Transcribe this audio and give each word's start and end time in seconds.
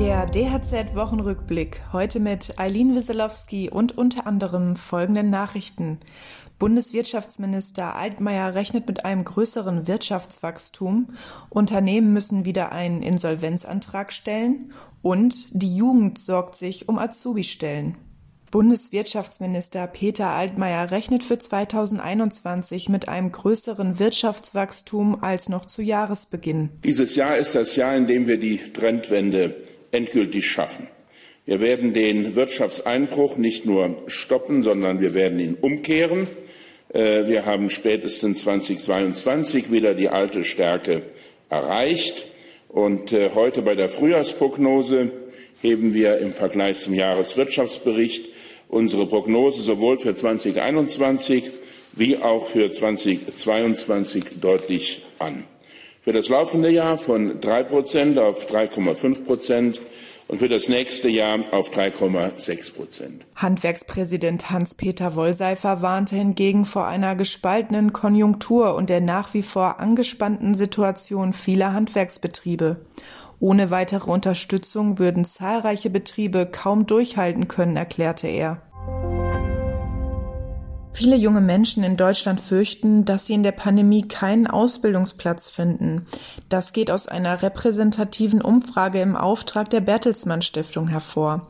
DHZ-Wochenrückblick. 0.00 1.82
Heute 1.92 2.20
mit 2.20 2.58
Eileen 2.58 2.94
Wieselowski 2.94 3.68
und 3.68 3.98
unter 3.98 4.26
anderem 4.26 4.76
folgenden 4.76 5.28
Nachrichten. 5.28 5.98
Bundeswirtschaftsminister 6.58 7.96
Altmaier 7.96 8.54
rechnet 8.54 8.86
mit 8.86 9.04
einem 9.04 9.24
größeren 9.24 9.86
Wirtschaftswachstum. 9.86 11.10
Unternehmen 11.50 12.14
müssen 12.14 12.46
wieder 12.46 12.72
einen 12.72 13.02
Insolvenzantrag 13.02 14.14
stellen. 14.14 14.72
Und 15.02 15.48
die 15.50 15.76
Jugend 15.76 16.18
sorgt 16.18 16.56
sich 16.56 16.88
um 16.88 16.98
Azubi-Stellen. 16.98 17.96
Bundeswirtschaftsminister 18.50 19.86
Peter 19.86 20.28
Altmaier 20.28 20.90
rechnet 20.90 21.24
für 21.24 21.38
2021 21.38 22.88
mit 22.88 23.08
einem 23.10 23.32
größeren 23.32 23.98
Wirtschaftswachstum 23.98 25.22
als 25.22 25.50
noch 25.50 25.66
zu 25.66 25.82
Jahresbeginn. 25.82 26.70
Dieses 26.84 27.16
Jahr 27.16 27.36
ist 27.36 27.54
das 27.54 27.76
Jahr, 27.76 27.94
in 27.94 28.06
dem 28.06 28.26
wir 28.26 28.40
die 28.40 28.56
Trendwende 28.72 29.56
endgültig 29.92 30.48
schaffen. 30.50 30.88
Wir 31.46 31.60
werden 31.60 31.92
den 31.92 32.36
Wirtschaftseinbruch 32.36 33.36
nicht 33.36 33.66
nur 33.66 33.96
stoppen, 34.06 34.62
sondern 34.62 35.00
wir 35.00 35.14
werden 35.14 35.38
ihn 35.40 35.56
umkehren. 35.60 36.28
Äh, 36.92 37.26
wir 37.26 37.46
haben 37.46 37.70
spätestens 37.70 38.40
2022 38.40 39.72
wieder 39.72 39.94
die 39.94 40.08
alte 40.08 40.44
Stärke 40.44 41.02
erreicht. 41.48 42.26
Und 42.68 43.12
äh, 43.12 43.30
heute 43.34 43.62
bei 43.62 43.74
der 43.74 43.88
Frühjahrsprognose 43.88 45.10
heben 45.60 45.92
wir 45.94 46.18
im 46.18 46.32
Vergleich 46.32 46.78
zum 46.78 46.94
Jahreswirtschaftsbericht 46.94 48.26
unsere 48.68 49.06
Prognose 49.06 49.62
sowohl 49.62 49.98
für 49.98 50.14
2021 50.14 51.50
wie 51.92 52.18
auch 52.18 52.46
für 52.46 52.70
2022 52.70 54.40
deutlich 54.40 55.02
an. 55.18 55.44
Für 56.10 56.16
das 56.16 56.28
laufende 56.28 56.70
Jahr 56.70 56.98
von 56.98 57.40
drei 57.40 57.62
Prozent 57.62 58.18
auf 58.18 58.50
3,5 58.50 59.26
Prozent 59.26 59.80
und 60.26 60.38
für 60.38 60.48
das 60.48 60.68
nächste 60.68 61.08
Jahr 61.08 61.38
auf 61.52 61.70
3,6 61.70 62.74
Prozent. 62.74 63.26
Handwerkspräsident 63.36 64.50
Hans-Peter 64.50 65.14
Wollseifer 65.14 65.82
warnte 65.82 66.16
hingegen 66.16 66.64
vor 66.64 66.84
einer 66.88 67.14
gespaltenen 67.14 67.92
Konjunktur 67.92 68.74
und 68.74 68.90
der 68.90 69.00
nach 69.00 69.34
wie 69.34 69.42
vor 69.42 69.78
angespannten 69.78 70.54
Situation 70.54 71.32
vieler 71.32 71.74
Handwerksbetriebe. 71.74 72.80
Ohne 73.38 73.70
weitere 73.70 74.10
Unterstützung 74.10 74.98
würden 74.98 75.24
zahlreiche 75.24 75.90
Betriebe 75.90 76.44
kaum 76.44 76.86
durchhalten 76.86 77.46
können, 77.46 77.76
erklärte 77.76 78.26
er. 78.26 78.60
Viele 80.92 81.16
junge 81.16 81.40
Menschen 81.40 81.84
in 81.84 81.96
Deutschland 81.96 82.40
fürchten, 82.40 83.04
dass 83.04 83.26
sie 83.26 83.34
in 83.34 83.42
der 83.42 83.52
Pandemie 83.52 84.02
keinen 84.02 84.46
Ausbildungsplatz 84.48 85.48
finden. 85.48 86.06
Das 86.48 86.72
geht 86.72 86.90
aus 86.90 87.06
einer 87.06 87.42
repräsentativen 87.42 88.42
Umfrage 88.42 89.00
im 89.00 89.16
Auftrag 89.16 89.70
der 89.70 89.80
Bertelsmann 89.80 90.42
Stiftung 90.42 90.88
hervor. 90.88 91.48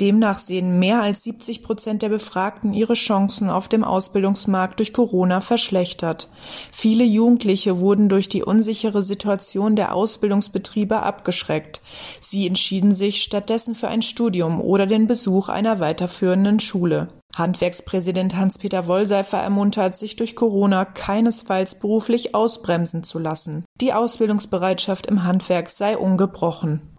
Demnach 0.00 0.38
sehen 0.38 0.78
mehr 0.78 1.02
als 1.02 1.24
70 1.24 1.62
Prozent 1.62 2.02
der 2.02 2.10
Befragten 2.10 2.72
ihre 2.72 2.94
Chancen 2.94 3.50
auf 3.50 3.68
dem 3.68 3.82
Ausbildungsmarkt 3.82 4.78
durch 4.78 4.92
Corona 4.92 5.40
verschlechtert. 5.40 6.30
Viele 6.70 7.04
Jugendliche 7.04 7.80
wurden 7.80 8.08
durch 8.08 8.28
die 8.28 8.44
unsichere 8.44 9.02
Situation 9.02 9.74
der 9.74 9.94
Ausbildungsbetriebe 9.94 11.02
abgeschreckt. 11.02 11.80
Sie 12.20 12.46
entschieden 12.46 12.92
sich 12.92 13.22
stattdessen 13.22 13.74
für 13.74 13.88
ein 13.88 14.02
Studium 14.02 14.60
oder 14.60 14.86
den 14.86 15.06
Besuch 15.06 15.48
einer 15.48 15.80
weiterführenden 15.80 16.60
Schule. 16.60 17.08
Handwerkspräsident 17.36 18.34
Hans-Peter 18.34 18.86
Wollseifer 18.86 19.38
ermuntert, 19.38 19.94
sich 19.94 20.16
durch 20.16 20.34
Corona 20.34 20.86
keinesfalls 20.86 21.78
beruflich 21.78 22.34
ausbremsen 22.34 23.04
zu 23.04 23.18
lassen. 23.18 23.64
Die 23.80 23.92
Ausbildungsbereitschaft 23.92 25.06
im 25.06 25.22
Handwerk 25.22 25.68
sei 25.68 25.98
ungebrochen. 25.98 26.95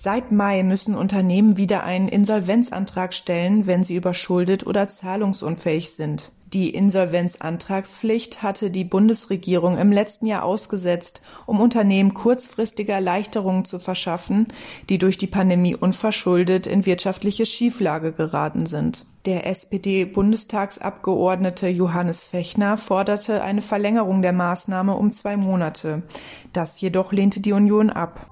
Seit 0.00 0.30
Mai 0.30 0.62
müssen 0.62 0.94
Unternehmen 0.94 1.56
wieder 1.56 1.82
einen 1.82 2.06
Insolvenzantrag 2.06 3.12
stellen, 3.12 3.66
wenn 3.66 3.82
sie 3.82 3.96
überschuldet 3.96 4.64
oder 4.64 4.86
zahlungsunfähig 4.86 5.90
sind. 5.90 6.30
Die 6.52 6.70
Insolvenzantragspflicht 6.70 8.40
hatte 8.40 8.70
die 8.70 8.84
Bundesregierung 8.84 9.76
im 9.76 9.90
letzten 9.90 10.26
Jahr 10.26 10.44
ausgesetzt, 10.44 11.20
um 11.46 11.60
Unternehmen 11.60 12.14
kurzfristige 12.14 12.92
Erleichterungen 12.92 13.64
zu 13.64 13.80
verschaffen, 13.80 14.46
die 14.88 14.98
durch 14.98 15.18
die 15.18 15.26
Pandemie 15.26 15.74
unverschuldet 15.74 16.68
in 16.68 16.86
wirtschaftliche 16.86 17.44
Schieflage 17.44 18.12
geraten 18.12 18.66
sind. 18.66 19.04
Der 19.26 19.48
SPD-Bundestagsabgeordnete 19.48 21.66
Johannes 21.66 22.22
Fechner 22.22 22.78
forderte 22.78 23.42
eine 23.42 23.62
Verlängerung 23.62 24.22
der 24.22 24.32
Maßnahme 24.32 24.94
um 24.94 25.10
zwei 25.10 25.36
Monate. 25.36 26.04
Das 26.52 26.80
jedoch 26.80 27.10
lehnte 27.10 27.40
die 27.40 27.52
Union 27.52 27.90
ab. 27.90 28.28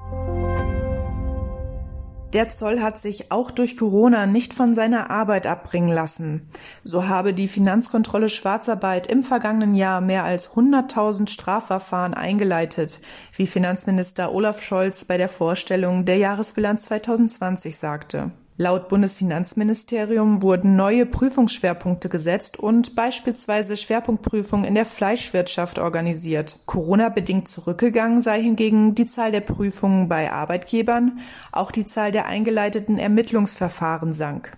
Der 2.33 2.49
Zoll 2.49 2.81
hat 2.81 2.99
sich 2.99 3.31
auch 3.31 3.51
durch 3.51 3.77
Corona 3.77 4.27
nicht 4.27 4.53
von 4.53 4.75
seiner 4.75 5.11
Arbeit 5.11 5.47
abbringen 5.47 5.95
lassen. 5.95 6.49
So 6.83 7.07
habe 7.09 7.33
die 7.33 7.49
Finanzkontrolle 7.49 8.29
Schwarzarbeit 8.29 9.07
im 9.07 9.23
vergangenen 9.23 9.75
Jahr 9.75 10.01
mehr 10.01 10.25
als 10.25 10.51
100.000 10.51 11.29
Strafverfahren 11.29 12.15
eingeleitet, 12.15 13.01
wie 13.35 13.47
Finanzminister 13.47 14.33
Olaf 14.33 14.61
Scholz 14.61 15.05
bei 15.05 15.17
der 15.17 15.29
Vorstellung 15.29 16.05
der 16.05 16.17
Jahresbilanz 16.17 16.87
2020 16.87 17.77
sagte. 17.77 18.33
Laut 18.59 18.89
Bundesfinanzministerium 18.89 20.41
wurden 20.41 20.77
neue 20.77 21.05
Prüfungsschwerpunkte 21.05 22.09
gesetzt 22.09 22.59
und 22.59 22.97
beispielsweise 22.97 23.77
Schwerpunktprüfungen 23.77 24.65
in 24.65 24.75
der 24.75 24.87
Fleischwirtschaft 24.87 25.79
organisiert. 25.79 26.61
Corona-bedingt 26.65 27.49
zurückgegangen 27.49 28.23
sei 28.23 28.41
hingegen 28.41 28.95
die 28.95 29.05
Zahl 29.05 29.31
der 29.31 29.43
Prüfungen 29.43 30.09
bei 30.09 30.33
Arbeitgebern, 30.33 31.19
auch 31.53 31.71
die 31.71 31.85
Zahl 31.85 32.13
der 32.13 32.25
eingeleiteten 32.25 32.99
Ermittlungsverfahren 32.99 34.15
sank. 34.15 34.53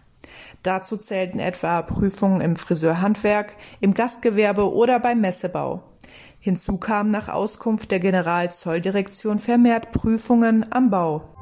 Dazu 0.63 0.97
zählten 0.97 1.41
etwa 1.41 1.83
Prüfungen 1.83 2.41
im 2.41 2.55
Friseurhandwerk, 2.55 3.57
im 3.81 3.95
Gastgewerbe 3.95 4.73
oder 4.73 5.01
beim 5.01 5.21
Messebau. 5.21 5.83
Hinzu 6.39 6.77
kamen 6.77 7.11
nach 7.11 7.29
Auskunft 7.29 7.91
der 7.91 7.99
Generalzolldirektion 7.99 9.41
vermehrt 9.41 9.91
Prüfungen 9.91 10.67
am 10.71 10.89
Bau. 10.89 11.35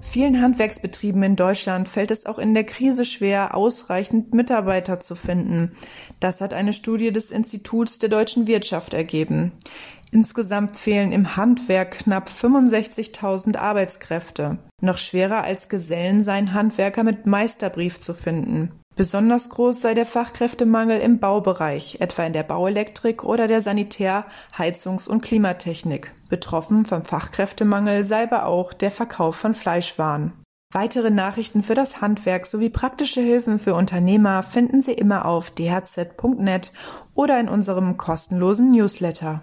Vielen 0.00 0.40
Handwerksbetrieben 0.40 1.22
in 1.22 1.36
Deutschland 1.36 1.88
fällt 1.88 2.10
es 2.10 2.24
auch 2.26 2.38
in 2.38 2.54
der 2.54 2.64
Krise 2.64 3.04
schwer, 3.04 3.54
ausreichend 3.54 4.32
Mitarbeiter 4.32 5.00
zu 5.00 5.16
finden. 5.16 5.72
Das 6.20 6.40
hat 6.40 6.54
eine 6.54 6.72
Studie 6.72 7.12
des 7.12 7.30
Instituts 7.30 7.98
der 7.98 8.08
deutschen 8.08 8.46
Wirtschaft 8.46 8.94
ergeben. 8.94 9.52
Insgesamt 10.10 10.76
fehlen 10.76 11.12
im 11.12 11.36
Handwerk 11.36 11.98
knapp 11.98 12.30
65.000 12.30 13.58
Arbeitskräfte. 13.58 14.58
Noch 14.80 14.96
schwerer 14.96 15.44
als 15.44 15.68
Gesellen 15.68 16.22
seien 16.22 16.54
Handwerker 16.54 17.04
mit 17.04 17.26
Meisterbrief 17.26 18.00
zu 18.00 18.14
finden. 18.14 18.72
Besonders 18.98 19.48
groß 19.48 19.80
sei 19.80 19.94
der 19.94 20.06
Fachkräftemangel 20.06 20.98
im 20.98 21.20
Baubereich, 21.20 21.98
etwa 22.00 22.24
in 22.24 22.32
der 22.32 22.42
Bauelektrik 22.42 23.22
oder 23.22 23.46
der 23.46 23.62
Sanitär-, 23.62 24.24
Heizungs- 24.52 25.06
und 25.06 25.22
Klimatechnik. 25.22 26.12
Betroffen 26.28 26.84
vom 26.84 27.02
Fachkräftemangel 27.02 28.02
sei 28.02 28.24
aber 28.24 28.46
auch 28.46 28.72
der 28.72 28.90
Verkauf 28.90 29.36
von 29.36 29.54
Fleischwaren. 29.54 30.32
Weitere 30.72 31.10
Nachrichten 31.10 31.62
für 31.62 31.74
das 31.74 32.00
Handwerk 32.00 32.46
sowie 32.46 32.70
praktische 32.70 33.20
Hilfen 33.20 33.60
für 33.60 33.76
Unternehmer 33.76 34.42
finden 34.42 34.82
Sie 34.82 34.94
immer 34.94 35.26
auf 35.26 35.52
dhz.net 35.52 36.72
oder 37.14 37.38
in 37.38 37.48
unserem 37.48 37.98
kostenlosen 37.98 38.72
Newsletter. 38.72 39.42